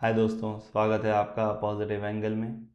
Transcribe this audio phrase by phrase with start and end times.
[0.00, 2.66] हाय दोस्तों स्वागत है आपका पॉजिटिव एंगल में।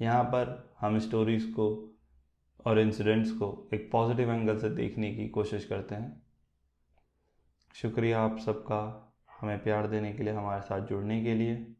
[0.00, 1.96] यहाँ पर हम स्टोरीज़ को
[2.66, 6.22] और इंसिडेंट्स को एक पॉजिटिव एंगल से देखने की कोशिश करते हैं।
[7.74, 11.74] शुक्रिया आप सबका हमें प्यार देने के लिए हमारे साथ जुड़ने के लिए।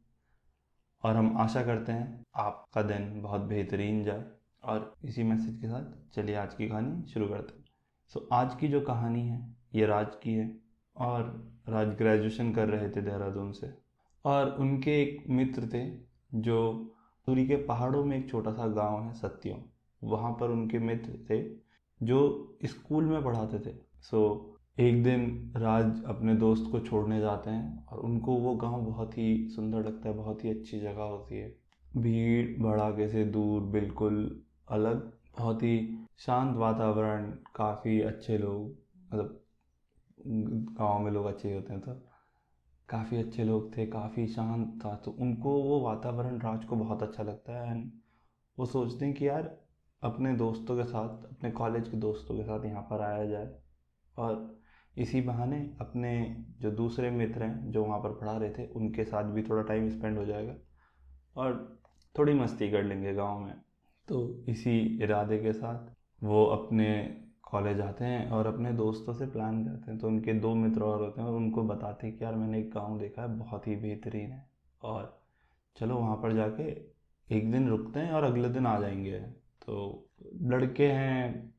[1.05, 4.25] और हम आशा करते हैं आपका दिन बहुत बेहतरीन जाए।
[4.65, 7.65] और इसी मैसेज के साथ चलिए आज की कहानी शुरू करते हैं।
[8.09, 10.59] सो so, आज की जो कहानी है ये राज की है
[10.97, 13.84] और राज ग्रेजुएशन कर रहे थे देहरादून से।
[14.25, 15.85] और उनके एक मित्र थे,
[16.35, 16.73] जो
[17.27, 19.57] दूरी के पहाड़ों में एक छोटा सा गाँव है सत्यों
[20.03, 21.43] वहाँ पर उनके मित्र थे,
[22.01, 24.51] जो स्कूल में पढ़ाते थे। सो
[24.81, 29.49] एक दिन राज अपने दोस्त को छोड़ने जाते हैं और उनको वो गाँव बहुत ही
[29.49, 31.49] सुंदर लगता है, बहुत ही अच्छी जगह होती है।
[31.97, 38.69] भीड़, भड़ाके से दूर, बिल्कुल अलग, बहुत ही शांत वातावरण, काफ़ी अच्छे लोग
[39.07, 39.41] मतलब
[40.79, 41.93] गाँव में लोग अच्छे होते हैं तो।
[42.89, 47.23] काफ़ी अच्छे लोग थे, काफ़ी शांत था तो उनको वो वातावरण राज को बहुत अच्छा
[47.23, 47.93] लगता है। एंड
[48.59, 49.61] वो सोचते हैं कि यार,
[50.03, 53.55] अपने दोस्तों के साथ, अपने कॉलेज के दोस्तों के साथ यहाँ पर आया जाए।
[54.19, 54.59] और
[54.99, 59.25] इसी बहाने अपने जो दूसरे मित्र हैं, जो वहाँ पर पढ़ा रहे थे, उनके साथ
[59.25, 60.55] भी थोड़ा टाइम स्पेंड हो जाएगा।
[61.37, 61.81] और
[62.19, 63.55] थोड़ी मस्ती कर लेंगे गाँव में।
[64.09, 67.21] तो इसी इरादे के साथ वो अपने
[67.55, 71.01] कॉलेज आते हैं और अपने दोस्तों से प्लान करते हैं तो उनके दो मित्र और
[71.01, 73.77] होते हैं और उनको बताते हैं कि यार मैंने एक गाँव देखा है बहुत ही
[73.77, 74.47] बेहतरीन है।
[74.83, 75.23] और
[75.77, 76.63] चलो वहाँ पर जाके
[77.29, 79.21] एक दिन रुकते हैं और अगले दिन आ जाएँगे।
[79.67, 80.09] तो
[80.43, 81.53] लड़के हैं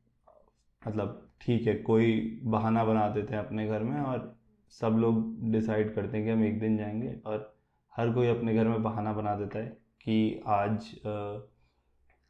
[0.82, 4.34] मतलब ठीक है कोई बहाना बना देते हैं अपने घर में और
[4.72, 7.54] सब लोग डिसाइड करते हैं कि हम एक दिन जाएँगे और
[7.92, 9.66] हर कोई अपने घर में बहाना बना देता है
[10.00, 11.38] कि आज आ,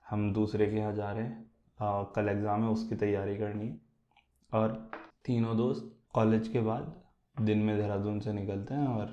[0.06, 1.44] हम दूसरे के यहाँ जा रहे हैं।
[1.78, 3.78] आ, कल एग्ज़ाम है उसकी तैयारी करनी है।
[4.52, 4.72] और
[5.24, 6.94] तीनों दोस्त कॉलेज के बाद
[7.36, 9.10] दिन में देहरादून से निकलते हैं और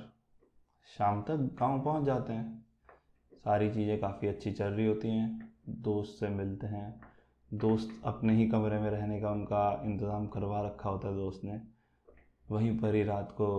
[0.90, 2.66] शाम तक गाँव पहुँच जाते हैं।
[3.44, 7.02] सारी चीज़ें काफ़ी अच्छी चल रही होती हैं। दोस्त से मिलते हैं।
[7.52, 11.62] दोस्त अपने ही कमरे में रहने का उनका इंतज़ाम करवा रखा होता है दोस्त ने।
[12.52, 13.50] वहीं पर ही रात को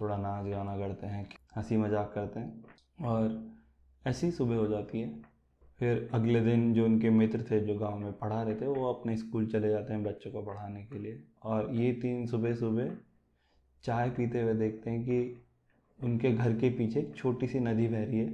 [0.00, 3.40] थोड़ा नाच गाना करते हैं हँसी मज़ाक करते हैं और
[4.04, 5.08] ऐसी सुबह हो जाती है।
[5.78, 9.16] फिर अगले दिन जो उनके मित्र थे जो गाँव में पढ़ा रहे थे, वो अपने
[9.16, 12.90] स्कूल चले जाते हैं बच्चों को पढ़ाने के लिए। और ये तीन सुबह सुबह
[13.84, 15.42] चाय पीते हुए देखते हैं कि
[15.98, 18.32] उनके घर के पीछे एक छोटी सी नदी बह रही है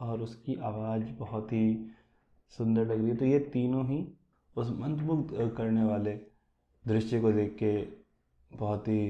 [0.00, 1.76] और उसकी आवाज़ बहुत ही
[2.52, 4.04] सुंदर लग रही है। तो ये तीनों ही
[4.56, 6.12] उस मंत्रमुग्ध करने वाले
[6.84, 7.76] दृश्य को देख के
[8.56, 9.00] बहुत ही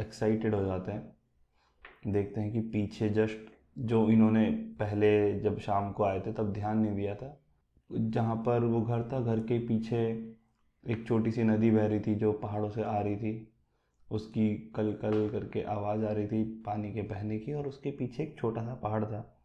[0.00, 6.04] एक्साइटेड हो जाते हैं। देखते हैं कि पीछे जस्ट जो इन्होंने पहले जब शाम को
[6.04, 7.40] आए थे तब ध्यान नहीं दिया था,
[7.92, 10.32] जहाँ पर वो घर था, घर के पीछे
[10.88, 13.52] एक छोटी सी नदी बह रही थी जो पहाड़ों से आ रही थी।
[14.12, 18.22] उसकी कल कल करके आवाज़ आ रही थी पानी के बहने की और उसके पीछे
[18.22, 19.36] एक छोटा सा पहाड़ था।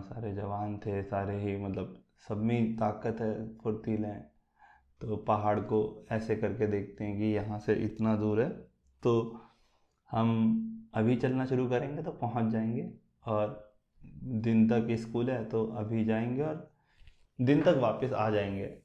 [0.00, 4.30] सारे जवान थे, सारे ही मतलब सब में ताकत है, फुर्तील हैं।
[5.00, 8.48] तो पहाड़ को ऐसे करके देखते हैं कि यहाँ से इतना दूर है।
[9.02, 9.40] तो
[10.10, 13.76] हम अभी चलना शुरू करेंगे तो पहुँच जाएँगे। और
[14.34, 16.70] दिन तक स्कूल है तो अभी जाएँगे और
[17.38, 18.76] दिन तक वापस आ जाएँगे।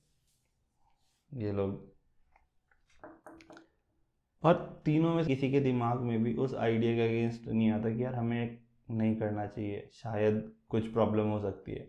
[1.32, 1.92] ये लोग।
[4.44, 8.04] और तीनों में किसी के दिमाग में भी उस आइडिया के अगेंस्ट नहीं आता कि
[8.04, 8.58] यार हमें
[8.92, 11.88] नहीं करना चाहिए, शायद कुछ प्रॉब्लम हो सकती है।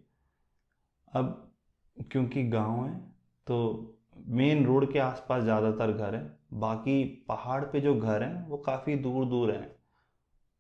[1.13, 1.53] अब
[2.13, 2.99] क्योंकि गाँव है
[3.47, 3.91] तो
[4.29, 8.97] मेन रोड के आसपास ज़्यादातर घर हैं, बाकी पहाड़ पे जो घर हैं, वो काफ़ी
[8.97, 9.75] दूर दूर हैं।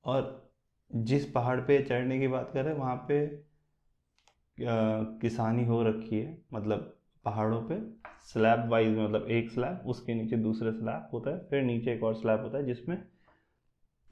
[0.04, 0.43] और
[0.94, 3.44] जिस पहाड़ पे चढ़ने की बात करें, वहाँ पे
[5.20, 7.80] किसानी हो रखी है मतलब पहाड़ों पे,
[8.24, 12.14] स्लैब वाइज मतलब एक स्लैब, उसके नीचे दूसरे स्लैब होता है, फिर नीचे एक और
[12.14, 13.04] स्लैब होता है, जिसमें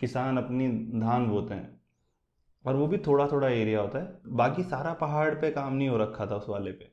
[0.01, 0.69] किसान अपनी
[1.01, 1.81] धान बोते हैं।
[2.67, 5.97] और वो भी थोड़ा थोड़ा एरिया होता है। बाकी सारा पहाड़ पे काम नहीं हो
[5.97, 6.91] रखा था उस वाले पे।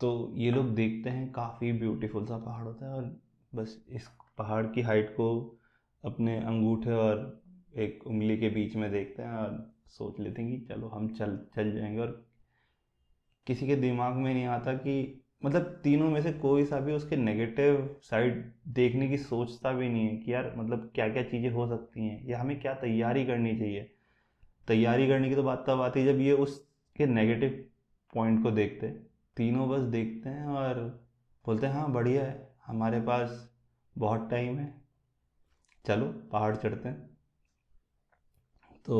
[0.00, 3.20] तो ये लोग देखते हैं, काफ़ी ब्यूटीफुल सा पहाड़ होता है और
[3.54, 5.58] बस इस पहाड़ की हाइट को
[6.04, 7.41] अपने अंगूठे और
[7.74, 11.36] एक उंगली के बीच में देखते हैं और सोच लेते हैं कि चलो हम चल
[11.56, 12.24] चल जाएँगे। और
[13.46, 17.16] किसी के दिमाग में नहीं आता कि मतलब तीनों में से कोई सा भी उसके
[17.16, 21.66] नेगेटिव साइड देखने की सोचता भी नहीं है कि यार मतलब क्या क्या चीज़ें हो
[21.68, 23.90] सकती हैं या हमें क्या तैयारी करनी चाहिए।
[24.68, 27.64] तैयारी करने की तो बात तब आती है जब ये उसके नेगेटिव
[28.12, 29.06] पॉइंट को देखते हैं।
[29.36, 30.80] तीनों बस देखते हैं और
[31.44, 33.48] बोलते हैं हाँ बढ़िया है, हमारे पास
[33.96, 34.74] बहुत टाइम है,
[35.84, 37.11] चलो पहाड़ चढ़ते हैं।
[38.86, 38.98] तो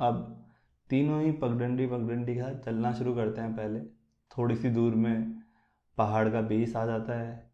[0.00, 0.20] अब
[0.90, 3.80] तीनों ही पगडंडी पगडंडी का चलना शुरू करते हैं पहले।
[4.30, 5.42] थोड़ी सी दूर में
[5.98, 7.50] पहाड़ का बेस आ जाता है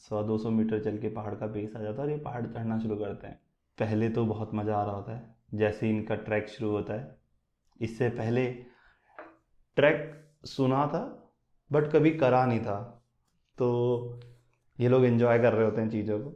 [0.00, 2.46] सौ दो सौ मीटर चल के पहाड़ का बेस आ जाता है और ये पहाड़
[2.46, 3.40] चढ़ना शुरू करते हैं।
[3.78, 7.16] पहले तो बहुत मज़ा आ रहा होता है, जैसे ही इनका ट्रैक शुरू होता है।
[7.80, 8.46] इससे पहले
[9.76, 10.10] ट्रैक
[10.46, 11.00] सुना था
[11.70, 12.78] बट कभी करा नहीं था।
[13.58, 14.20] तो
[14.78, 16.32] ये लोग एंजॉय कर रहे होते हैं चीज़ों को।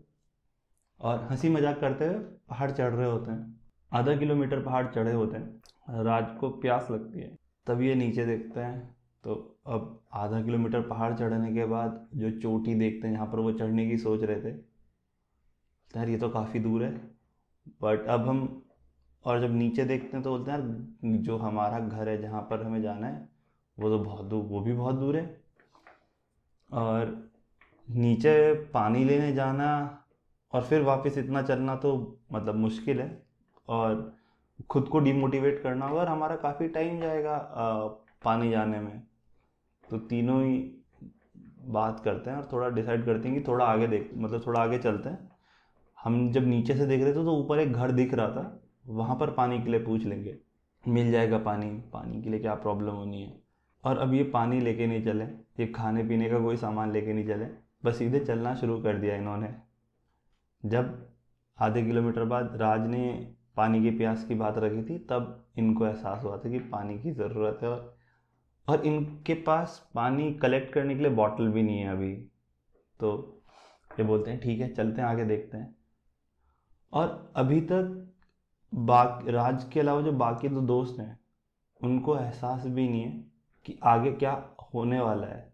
[1.00, 2.18] और हँसी मज़ाक करते हुए
[2.48, 3.54] पहाड़ चढ़ रहे होते हैं।
[3.92, 7.36] आधा किलोमीटर पहाड़ चढ़े होते हैं। राज को प्यास लगती है।
[7.66, 9.34] तब ये नीचे देखते हैं। तो
[9.66, 13.88] अब आधा किलोमीटर पहाड़ चढ़ने के बाद जो चोटी देखते हैं जहाँ पर वो चढ़ने
[13.88, 14.56] की सोच रहे थे।
[15.96, 17.16] यार, ये तो काफ़ी दूर है।
[17.82, 18.62] बट अब हम,
[19.24, 22.82] और जब नीचे देखते हैं तो बोलते हैं जो हमारा घर है, जहाँ पर हमें
[22.82, 23.28] जाना है,
[23.78, 25.40] वो तो बहुत दूर, वो भी बहुत दूर है।
[26.72, 27.30] और
[27.90, 30.02] नीचे पानी लेने जाना
[30.52, 33.25] और फिर वापस इतना चलना तो मतलब मुश्किल है।
[33.68, 34.12] और
[34.70, 37.36] खुद को डिमोटिवेट करना होगा और हमारा काफ़ी टाइम जाएगा
[38.24, 39.02] पानी जाने में।
[39.88, 40.58] तो तीनों ही
[41.68, 44.78] बात करते हैं और थोड़ा डिसाइड करते हैं कि थोड़ा आगे देख मतलब थोड़ा आगे
[44.78, 45.30] चलते हैं।
[45.98, 49.16] हम जब नीचे से देख रहे थे तो ऊपर एक घर दिख रहा था, वहाँ
[49.16, 50.36] पर पानी के लिए पूछ लेंगे।
[50.84, 53.32] मिल जाएगा पानी पानी के लिए क्या प्रॉब्लम होनी है?
[53.84, 57.26] और अब ये पानी लेके नहीं चले, ये खाने पीने का कोई सामान लेके नहीं
[57.26, 57.46] चले,
[57.84, 59.54] बस सीधे चलना शुरू कर दिया इन्होंने।
[60.62, 61.08] जब
[61.58, 66.24] आधे किलोमीटर बाद राज ने पानी की प्यास की बात रखी थी, तब इनको एहसास
[66.24, 67.68] हुआ था कि पानी की ज़रूरत है।
[68.68, 72.12] और इनके पास पानी कलेक्ट करने के लिए बॉटल भी नहीं है अभी।
[73.00, 73.42] तो
[73.92, 75.74] ये बोलते हैं, ठीक है, चलते हैं, आगे देखते हैं।
[76.92, 78.14] और अभी तक
[78.72, 81.18] बाकी, राज के अलावा जो बाकी दो दोस्त हैं,
[81.80, 83.24] उनको एहसास भी नहीं है
[83.66, 84.32] कि आगे क्या
[84.74, 85.52] होने वाला है।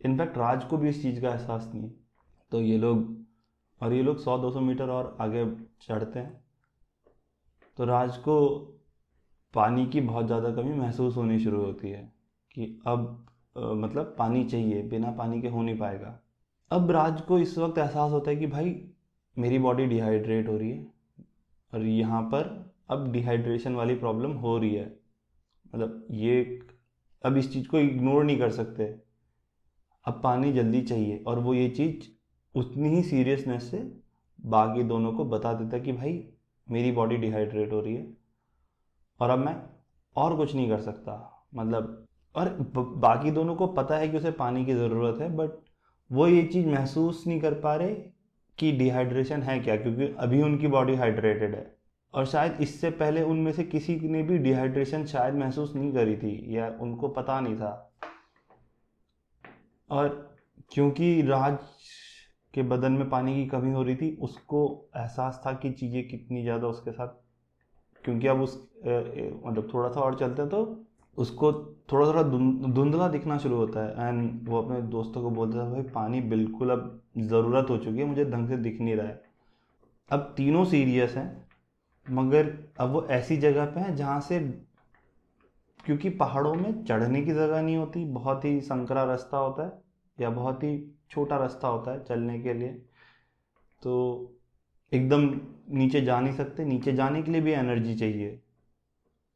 [0.00, 1.90] इनफैक्ट राज को भी इस चीज़ का एहसास नहीं
[2.52, 3.16] तो ये लोग,
[3.80, 5.44] और ये लोग सौ दो सौ मीटर और आगे
[5.80, 6.45] चढ़ते हैं।
[7.78, 8.36] तो राज को
[9.54, 12.02] पानी की बहुत ज़्यादा कमी महसूस होनी शुरू होती है
[12.54, 13.26] कि अब
[13.56, 16.18] आ, मतलब पानी चाहिए बिना पानी के हो नहीं पाएगा।
[16.70, 18.74] अब राज को इस वक्त एहसास होता है कि भाई
[19.36, 20.86] मेरी बॉडी डिहाइड्रेट हो रही है
[21.72, 24.86] और यहाँ पर अब डिहाइड्रेशन वाली प्रॉब्लम हो रही है।
[25.74, 26.60] मतलब ये
[27.24, 28.84] अब इस चीज़ को इग्नोर नहीं कर सकते।
[30.04, 32.08] अब पानी जल्दी चाहिए और वो ये चीज़
[32.54, 33.78] उतनी ही सीरियसनेस से
[34.46, 36.12] बाकी दोनों को बता देता कि भाई
[36.66, 38.06] मेरी बॉडी डिहाइड्रेट हो रही है
[39.20, 39.54] और अब मैं
[40.16, 44.64] और कुछ नहीं कर सकता। मतलब और बाकी दोनों को पता है कि उसे पानी
[44.64, 45.50] की ज़रूरत है बट
[46.10, 47.94] वो ये चीज़ महसूस नहीं कर पा रहे
[48.58, 51.74] कि डिहाइड्रेशन है क्या, क्योंकि अभी उनकी बॉडी हाइड्रेटेड है।
[52.14, 56.56] और शायद इससे पहले उनमें से किसी ने भी डिहाइड्रेशन शायद महसूस नहीं करी थी,
[56.56, 57.92] या उनको पता नहीं था।
[59.90, 60.08] और
[60.72, 61.58] क्योंकि राज
[62.56, 64.60] के बदन में पानी की कमी हो रही थी, उसको
[64.96, 67.08] एहसास था कि चीज़ें कितनी ज़्यादा उसके साथ,
[68.04, 70.60] क्योंकि अब उस मतलब थोड़ा सा और चलते तो
[71.18, 71.52] उसको
[71.92, 75.82] थोड़ा थोड़ा धुंधला दिखना शुरू होता है। एंड वो अपने दोस्तों को बोलता था, भाई,
[75.84, 79.22] पानी बिल्कुल अब ज़रूरत हो चुकी है, मुझे ढंग से दिख नहीं रहा है।
[80.10, 81.46] अब तीनों सीरियस हैं,
[82.06, 84.38] मगर अब वो ऐसी जगह पे हैं जहाँ से,
[85.84, 89.85] क्योंकि पहाड़ों में चढ़ने की जगह नहीं होती, बहुत ही संकरा रास्ता होता है।
[90.20, 92.68] या बहुत ही छोटा रास्ता होता है चलने के लिए।
[93.82, 94.32] तो
[94.92, 95.40] एकदम
[95.70, 98.42] नीचे जा नहीं सकते, नीचे जाने के लिए भी एनर्जी चाहिए।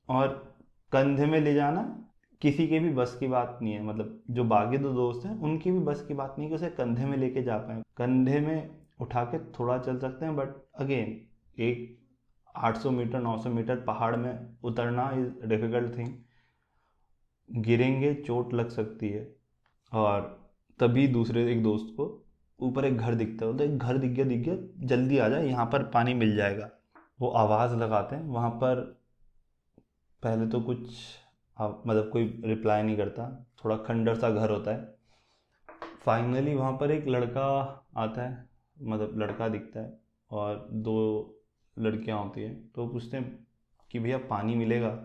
[0.09, 0.55] और
[0.93, 2.07] कंधे में ले जाना
[2.41, 5.71] किसी के भी बस की बात नहीं है मतलब जो बाकी दो दोस्त हैं, उनकी
[5.73, 9.25] भी बस की बात नहीं कि उसे कंधे में लेके जा पाए। कंधे में उठा
[9.25, 11.21] के थोड़ा चल सकते हैं बट अगेन
[11.63, 11.99] एक
[12.57, 16.09] 800 मीटर 900 मीटर पहाड़ में उतरना इज़ डिफ़िकल्ट थिंग
[17.51, 19.37] गिरेंगे, चोट लग सकती है।
[19.93, 20.40] और
[20.81, 22.05] तभी दूसरे एक दोस्त को
[22.61, 24.55] ऊपर एक घर दिखता है। तो एक घर दिख गया दिख गया,
[24.87, 26.71] जल्दी आ जाए यहाँ पर पानी मिल जाएगा।
[27.21, 28.81] वो आवाज़ लगाते हैं, वहाँ पर
[30.23, 30.81] पहले तो कुछ
[31.57, 33.29] मतलब कोई रिप्लाई नहीं करता,
[33.65, 34.99] थोड़ा खंडर सा घर होता है।
[36.05, 37.47] फाइनली वहाँ पर एक लड़का
[37.99, 39.99] आता है मतलब लड़का दिखता है
[40.31, 40.97] और दो
[41.77, 43.47] लड़कियाँ होती हैं तो पूछते हैं
[43.91, 44.99] कि भैया पानी मिलेगा?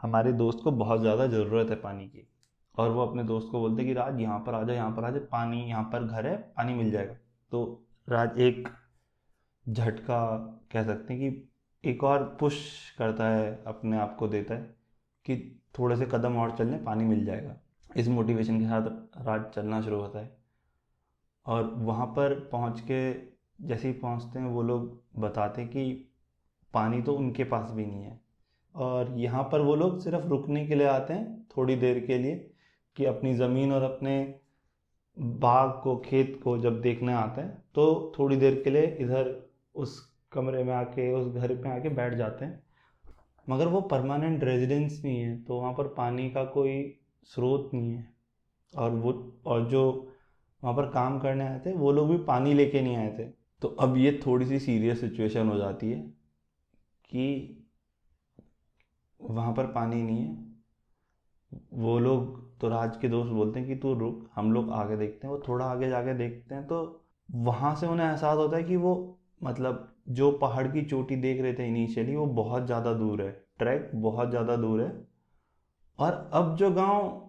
[0.00, 2.26] हमारे दोस्त को बहुत ज़्यादा ज़रूरत है पानी की।
[2.78, 5.10] और वो अपने दोस्त को बोलते कि, राज, यहाँ पर आ जाए यहाँ पर आ
[5.10, 7.14] जाए पानी, यहाँ पर घर है, पानी मिल जाएगा।
[7.50, 8.68] तो राज एक
[9.68, 10.36] झटका
[10.72, 11.48] कह सकते हैं कि
[11.90, 14.62] एक और पुश करता है, अपने आप को देता है
[15.24, 17.56] कि थोड़े से कदम और चलने, पानी मिल जाएगा।
[17.96, 18.82] इस मोटिवेशन के साथ
[19.26, 20.36] राज चलना शुरू होता है।
[21.46, 23.14] और वहाँ पर पहुँच के
[23.66, 26.12] जैसे ही पहुँचते हैं, वो लोग बताते कि
[26.74, 28.20] पानी तो उनके पास भी नहीं है।
[28.74, 32.53] और यहाँ पर वो लोग सिर्फ़ रुकने के लिए आते हैं, थोड़ी देर के लिए
[32.96, 34.34] कि अपनी ज़मीन और अपने
[35.16, 39.34] बाग को, खेत को जब देखने आते हैं तो थोड़ी देर के लिए इधर
[39.74, 39.98] उस
[40.32, 42.62] कमरे में आके, उस घर पे आके बैठ जाते हैं।
[43.48, 46.82] मगर वो परमानेंट रेजिडेंस नहीं है तो वहाँ पर पानी का कोई
[47.24, 48.12] स्रोत नहीं है।
[48.74, 49.12] और वो,
[49.46, 49.82] और जो
[50.62, 53.24] वहाँ पर काम करने आए थे, वो लोग भी पानी लेके नहीं आए थे।
[53.62, 56.00] तो अब ये थोड़ी सी सीरियस सिचुएशन हो जाती है
[57.10, 57.66] कि
[59.20, 60.36] वहाँ पर पानी नहीं है।
[61.74, 65.26] वो लोग तो राज के दोस्त बोलते हैं कि तू रुक, हम लोग आगे देखते
[65.26, 66.76] हैं। वो थोड़ा आगे जाके देखते हैं तो
[67.28, 68.94] वहाँ से उन्हें एहसास होता है कि वो
[69.42, 73.90] मतलब जो पहाड़ की चोटी देख रहे थे इनिशियली वो बहुत ज़्यादा दूर है। ट्रैक
[73.96, 74.88] बहुत ज़्यादा दूर है।
[75.98, 77.20] और अब जो गाँव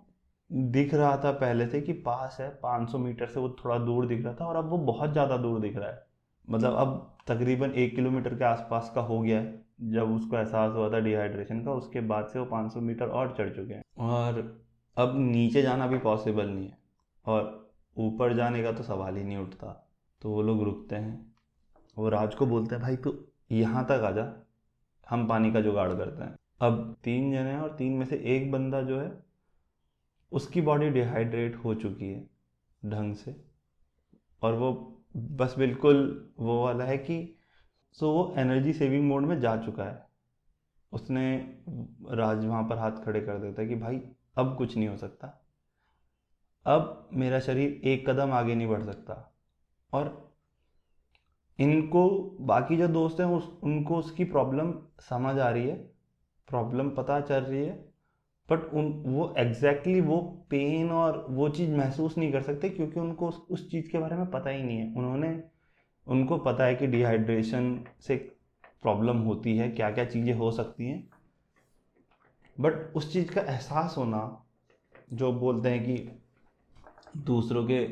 [0.71, 4.23] दिख रहा था पहले से कि पास है 500 मीटर से वो थोड़ा दूर दिख
[4.25, 6.03] रहा था और अब वो बहुत ज़्यादा दूर दिख रहा है।
[6.47, 10.89] मतलब अब तकरीबन एक किलोमीटर के आसपास का हो गया है। जब उसको एहसास हुआ
[10.89, 14.64] था डिहाइड्रेशन का, उसके बाद से वो 500 मीटर और चढ़ चुके हैं। और
[14.97, 16.77] अब नीचे जाना भी पॉसिबल नहीं है।
[17.25, 19.89] और ऊपर जाने का तो सवाल ही नहीं उठता।
[20.21, 21.35] तो वो लोग रुकते हैं।
[21.97, 24.33] वो राज को बोलते हैं, भाई तू यहाँ तक आ जा।
[25.09, 28.51] हम पानी का जुगाड़ करते हैं। अब तीन जने हैं और तीन में से एक
[28.51, 29.23] बंदा जो है,
[30.31, 32.29] उसकी बॉडी डिहाइड्रेट हो चुकी है
[32.85, 33.45] ढंग से।
[34.41, 37.35] और वो बस बिल्कुल वो वाला है कि
[37.91, 40.07] सो वो एनर्जी सेविंग मोड में जा चुका है।
[40.91, 41.55] उसने
[42.11, 44.01] राज वहाँ पर हाथ खड़े कर देता है कि, भाई
[44.37, 45.41] अब कुछ नहीं हो सकता।
[46.65, 49.13] अब मेरा शरीर एक कदम आगे नहीं बढ़ सकता
[49.93, 50.13] और
[51.59, 52.09] इनको
[52.41, 55.75] बाकी जो दोस्त हैं उस उनको उसकी प्रॉब्लम समझ आ रही है
[56.47, 57.73] प्रॉब्लम पता चल रही है
[58.49, 62.99] बट उन वो एग्जैक्टली exactly वो पेन और वो चीज़ महसूस नहीं कर सकते क्योंकि
[62.99, 65.43] उनको उस, उस चीज़ के बारे में पता ही नहीं है। उन्होंने
[66.07, 68.15] उनको पता है कि डिहाइड्रेशन से
[68.81, 71.09] प्रॉब्लम होती है क्या क्या चीज़ें हो सकती हैं।
[72.59, 74.45] बट उस चीज़ का एहसास होना
[75.13, 76.19] जो बोलते हैं कि
[77.17, 77.85] दूसरों के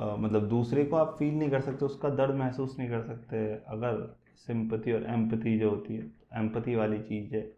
[0.00, 3.54] आ, मतलब दूसरे को आप फील नहीं कर सकते उसका दर्द महसूस नहीं कर सकते
[3.54, 7.56] अगर सिंपति और एम्पति जो होती है एम्पति वाली चीज़ है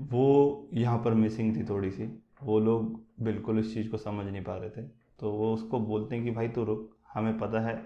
[0.00, 4.44] वो यहाँ पर मिसिंग थी थोड़ी सी वो लोग बिल्कुल इस चीज़ को समझ नहीं
[4.44, 4.82] पा रहे थे।
[5.18, 7.76] तो वो उसको बोलते हैं कि भाई तू रुक हमें पता है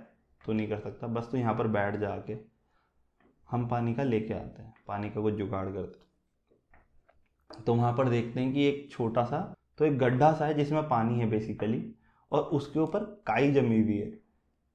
[0.47, 2.37] तो नहीं कर सकता बस तो यहाँ पर बैठ जा के
[3.51, 6.10] हम पानी का लेके आते हैं पानी का कुछ जुगाड़ करते
[7.67, 9.39] तो वहाँ पर देखते हैं कि एक छोटा सा
[9.79, 11.83] तो एक गड्ढा सा है जिसमें पानी है बेसिकली
[12.33, 14.11] और उसके ऊपर काई जमी हुई है।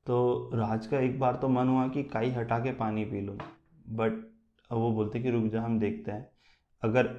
[0.08, 3.38] तो राज का एक बार तो मन हुआ कि काई हटा के पानी पी लो
[3.91, 4.22] बट
[4.70, 6.29] वो बोलते कि रुक जा, हम देखते हैं।
[6.84, 7.10] अगर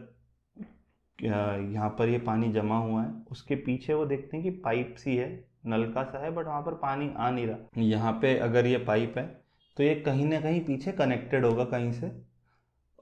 [1.19, 5.17] यहाँ पर ये पानी जमा हुआ है, उसके पीछे वो देखते हैं कि पाइप सी
[5.17, 5.29] है
[5.67, 9.15] नलका सा है बट वहाँ पर पानी आ नहीं रहा। यहाँ पे अगर ये पाइप
[9.19, 9.25] है
[9.77, 12.11] तो ये कहीं ना कहीं पीछे कनेक्टेड होगा कहीं से।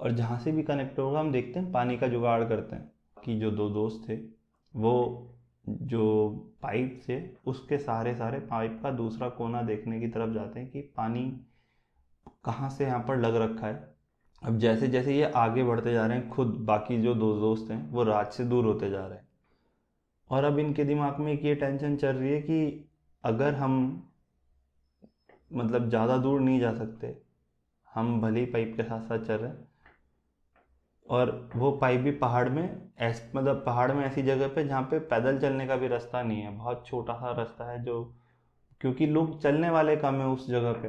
[0.01, 3.39] और जहाँ से भी कनेक्ट होगा, हम देखते हैं, पानी का जुगाड़ करते हैं। कि
[3.39, 4.17] जो दो दोस्त थे,
[4.75, 5.31] वो
[5.69, 6.29] जो
[6.63, 10.81] पाइप थे उसके सारे सारे पाइप का दूसरा कोना देखने की तरफ़ जाते हैं कि
[10.81, 11.41] पानी
[12.45, 13.95] कहाँ से यहाँ पर लग रखा है।
[14.43, 17.91] अब जैसे जैसे ये आगे बढ़ते जा रहे हैं, खुद बाकी जो दो दोस्त हैं,
[17.91, 19.29] वो राज से दूर होते जा रहे हैं।
[20.31, 22.89] और अब इनके दिमाग में एक ये टेंशन चल रही है कि
[23.25, 24.09] अगर हम
[25.53, 27.19] मतलब ज़्यादा दूर नहीं जा सकते,
[27.95, 29.74] हम भले ही पाइप के साथ साथ चल रहे हैं
[31.09, 34.99] और वो पाइप भी पहाड़ में, ऐस मतलब पहाड़ में ऐसी जगह पे जहाँ पे
[34.99, 38.15] पैदल चलने का भी रास्ता नहीं है। बहुत छोटा सा रास्ता है जो,
[38.81, 40.89] क्योंकि लोग चलने वाले कम है उस जगह पे।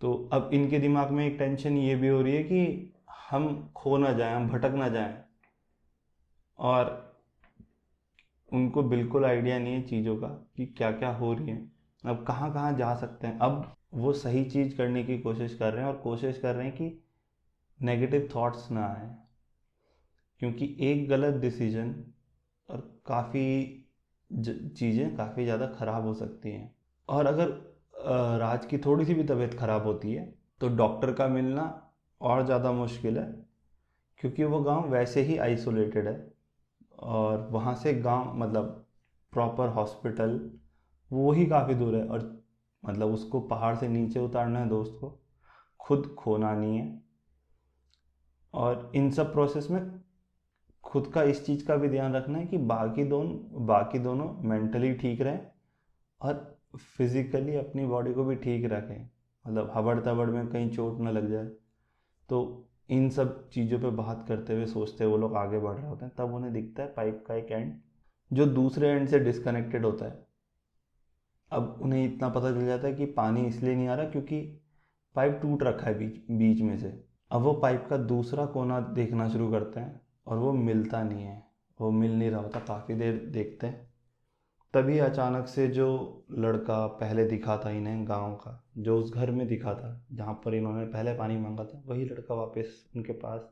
[0.00, 2.92] तो अब इनके दिमाग में एक टेंशन ये भी हो रही है कि
[3.30, 5.24] हम खो ना जाएँ, हम भटक ना जाएँ।
[6.58, 7.10] और
[8.52, 11.70] उनको बिल्कुल आइडिया नहीं है चीज़ों का कि क्या क्या हो रही है।
[12.06, 13.38] अब कहाँ कहाँ जा सकते हैं?
[13.38, 16.76] अब वो सही चीज़ करने की कोशिश कर रहे हैं और कोशिश कर रहे हैं
[16.76, 17.04] कि
[17.80, 19.08] नेगेटिव थॉट्स ना आए,
[20.40, 21.94] क्योंकि एक गलत डिसीज़न
[22.68, 23.76] और काफ़ी
[24.30, 26.74] चीज़ें काफ़ी ज़्यादा ख़राब हो सकती हैं।
[27.08, 27.48] और अगर
[28.40, 30.24] राज की थोड़ी सी भी तबीयत ख़राब होती है
[30.60, 31.64] तो डॉक्टर का मिलना
[32.20, 33.24] और ज़्यादा मुश्किल है,
[34.20, 36.32] क्योंकि वो गाँव वैसे ही आइसोलेटेड है
[37.00, 38.86] और वहाँ से गाँव मतलब
[39.32, 40.40] प्रॉपर हॉस्पिटल
[41.10, 42.20] वो ही काफ़ी दूर है और
[42.82, 45.18] मतलब उसको पहाड़ से नीचे उतारना है दोस्त को,
[45.80, 46.86] खुद खोना नहीं है।
[48.54, 49.80] और इन सब प्रोसेस में
[50.84, 54.92] खुद का इस चीज़ का भी ध्यान रखना है कि बाकी दोनों बाकी दोनों मेंटली
[54.94, 55.40] ठीक रहें
[56.20, 56.58] और
[56.96, 59.08] फिज़िकली अपनी बॉडी को भी ठीक रखें।
[59.44, 61.46] मतलब हबड़ तबड़ में कहीं चोट ना लग जाए।
[62.28, 65.88] तो इन सब चीज़ों पे बात करते हुए सोचते हुए वो लोग आगे बढ़ रहे
[65.88, 67.74] होते हैं, तब उन्हें दिखता है पाइप का एक एंड
[68.30, 70.26] जो दूसरे एंड से डिसकनेक्टेड होता है।
[71.50, 74.40] अब उन्हें इतना पता चल जाता है कि पानी इसलिए नहीं आ रहा क्योंकि
[75.16, 79.28] पाइप टूट रखा है बीच बीच में से। अब वो पाइप का दूसरा कोना देखना
[79.28, 83.16] शुरू करते हैं और वो मिलता नहीं है। वो मिल नहीं रहा होता, काफ़ी देर
[83.16, 83.90] देखते हैं।
[84.74, 89.46] तभी अचानक से जो लड़का पहले दिखा था इन्हें गाँव का, जो उस घर में
[89.46, 93.50] दिखा था, जहाँ पर इन्होंने पहले पानी मांगा था, वही लड़का वापस उनके पास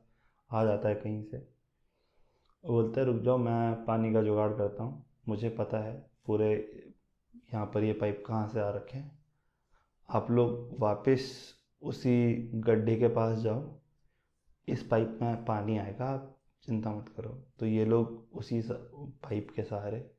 [0.53, 1.39] आ जाता है कहीं से।
[2.67, 6.83] बोलते रुक जाओ, मैं पानी का जुगाड़ करता हूँ। मुझे पता है पूरे
[7.55, 9.19] यहाँ पर ये पाइप कहाँ से आ रखे हैं।
[10.11, 13.79] आप लोग वापस उसी गड्ढे के पास जाओ।
[14.69, 18.63] इस पाइप में पानी आएगा, आप चिंता मत करो। तो ये लोग उसी
[18.95, 20.11] पाइप के सहारे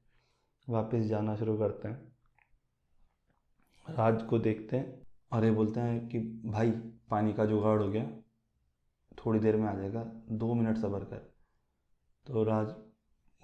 [0.69, 2.13] वापस जाना शुरू करते हैं।
[3.89, 5.01] राज को देखते हैं
[5.31, 6.71] और ये बोलते हैं कि, भाई,
[7.09, 8.11] पानी का जुगाड़ हो गया।
[9.25, 11.33] थोड़ी देर में आ जाएगा। दो मिनट सब्र कर।
[12.27, 12.75] तो राज,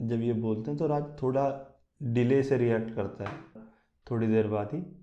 [0.01, 1.71] जब ये बोलते हैं तो राज थोड़ा
[2.03, 3.37] डिले से रिएक्ट करता है।
[4.11, 4.94] थोड़ी देर बाद ही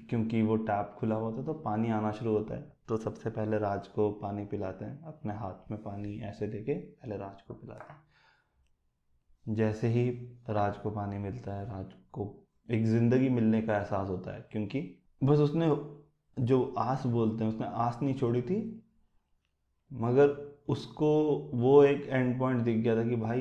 [0.00, 3.58] क्योंकि वो टैप खुला हुआ था तो पानी आना शुरू होता है। तो सबसे पहले
[3.58, 7.92] राज को पानी पिलाते हैं, अपने हाथ में पानी ऐसे लेके पहले राज को पिलाते
[7.92, 10.08] हैं। जैसे ही
[10.50, 12.34] राज को पानी मिलता है, राज को
[12.68, 14.80] एक ज़िंदगी मिलने का एहसास होता है, क्योंकि
[15.22, 15.66] बस उसने
[16.36, 18.60] जो आस बोलते हैं, उसने आस नहीं छोड़ी थी,
[19.90, 20.28] मगर
[20.68, 21.08] उसको
[21.54, 23.40] वो एक एंड पॉइंट दिख गया था कि भाई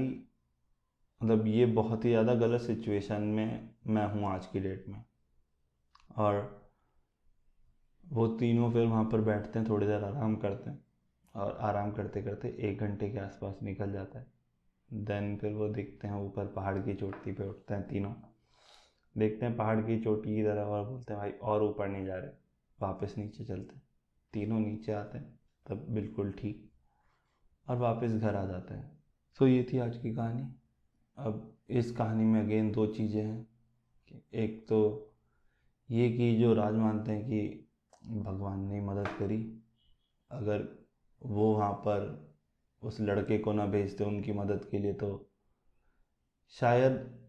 [1.22, 5.04] मतलब ये बहुत ही ज़्यादा गलत सिचुएशन में मैं हूँ आज की डेट में।
[6.18, 6.62] और
[8.12, 10.86] वो तीनों फिर वहाँ पर बैठते हैं, थोड़ी देर आराम करते हैं
[11.36, 14.28] और आराम करते करते एक घंटे के आसपास निकल जाता है।
[14.94, 18.14] देन फिर वो देखते हैं ऊपर पहाड़ की चोटी पे उठते हैं तीनों।
[19.18, 22.16] देखते हैं पहाड़ की चोटी की तरफ़ और बोलते हैं, भाई, और ऊपर नहीं जा
[22.16, 22.32] रहे,
[22.82, 23.82] वापस नीचे चलते हैं।
[24.34, 25.40] तीनों नीचे आते हैं,
[25.70, 26.72] तब बिल्कुल ठीक।
[27.68, 29.04] और वापस घर आ जाते हैं।
[29.40, 30.56] सो ये थी आज की कहानी।
[31.18, 33.48] अब इस कहानी में अगेन दो चीज़ें हैं
[34.34, 35.11] एक तो
[35.92, 37.70] ये कि जो राज मानते हैं कि
[38.06, 39.64] भगवान ने मदद करी,
[40.32, 40.88] अगर
[41.22, 42.32] वो वहाँ पर
[42.84, 45.30] उस लड़के को ना भेजते उनकी मदद के लिए तो
[46.50, 47.22] शायद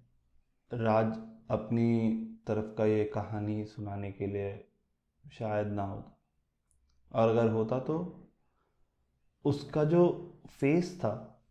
[0.74, 1.06] राज
[1.50, 2.10] अपनी
[2.46, 4.68] तरफ़ का ये कहानी सुनाने के लिए
[5.32, 6.18] शायद ना होता।
[7.12, 8.28] और अगर होता तो
[9.44, 11.44] उसका जो फेस था,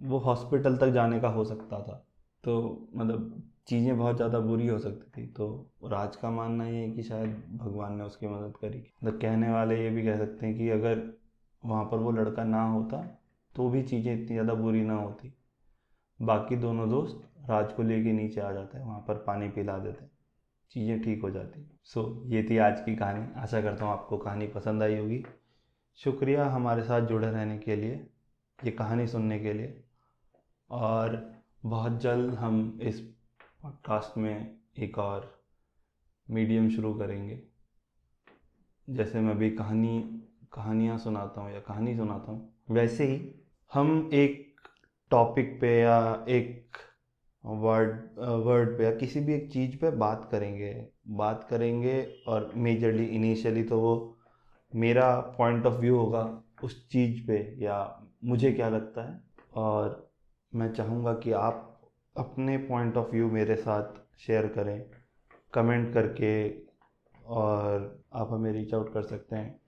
[0.00, 2.06] वो हॉस्पिटल तक जाने का हो सकता था।
[2.44, 5.46] तो मतलब चीज़ें बहुत ज़्यादा बुरी हो सकती थी। तो
[5.84, 9.82] राज का मानना ये है कि शायद भगवान ने उसकी मदद करी। तो कहने वाले
[9.82, 11.02] ये भी कह सकते हैं कि अगर
[11.62, 13.02] वहाँ पर वो लड़का ना होता
[13.54, 15.32] तो भी चीज़ें इतनी ज़्यादा बुरी ना होती।
[16.20, 20.04] बाकी दोनों दोस्त राज को लेके नीचे आ जाते हैं वहाँ पर पानी पिला देते
[20.04, 20.10] हैं।
[20.72, 24.18] चीज़ें ठीक हो जाती। सो so, ये थी आज की कहानी। आशा करता हूँ आपको
[24.18, 25.22] कहानी पसंद आई होगी।
[25.98, 28.06] शुक्रिया हमारे साथ जुड़े रहने के लिए
[28.58, 29.82] ये कहानी सुनने के लिए।
[30.70, 31.16] और
[31.66, 33.02] बहुत जल्द हम इस
[33.64, 35.42] पॉडकास्ट में एक और
[36.28, 37.38] मीडियम शुरू करेंगे।
[38.88, 40.00] जैसे मैं अभी कहानी,
[40.52, 43.34] कहानियाँ सुनाता हूँ या कहानी सुनाता हूँ, वैसे ही
[43.72, 44.60] हम एक
[45.10, 46.76] टॉपिक पे या एक
[47.44, 53.06] वर्ड वर्ड पे या किसी भी एक चीज़ पे बात करेंगे। बात करेंगे और मेजरली
[53.06, 54.18] इनिशियली तो वो
[54.72, 59.20] मेरा पॉइंट ऑफ़ व्यू होगा उस चीज़ पे या मुझे क्या लगता है।
[59.54, 60.12] और
[60.52, 61.70] मैं चाहूँगा कि आप
[62.16, 64.84] अपने पॉइंट ऑफ़ व्यू मेरे साथ शेयर करें
[65.54, 66.32] कमेंट करके
[67.26, 69.60] और आप हमें रीच आउट कर सकते हैं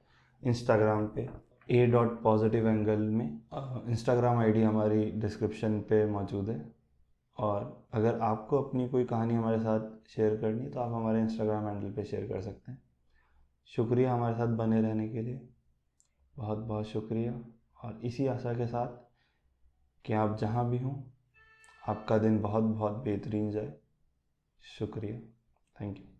[0.43, 1.29] इंस्टाग्राम पे
[1.71, 3.41] ए डॉट पॉजिटिव एंगल में।
[3.89, 6.61] इंस्टाग्राम आईडी हमारी डिस्क्रिप्शन पे मौजूद है।
[7.39, 11.93] और अगर आपको अपनी कोई कहानी हमारे साथ शेयर करनी तो आप हमारे इंस्टाग्राम हैंडल
[11.93, 12.83] पे शेयर कर सकते हैं।
[13.67, 15.41] शुक्रिया हमारे साथ बने रहने के लिए।
[16.37, 17.33] बहुत बहुत शुक्रिया।
[17.85, 19.05] और इसी आशा के साथ
[20.05, 20.95] कि आप जहाँ भी हों
[21.89, 23.73] आपका दिन बहुत बहुत बेहतरीन जाए।
[24.63, 25.21] शुक्रिया।
[25.77, 26.16] Thank you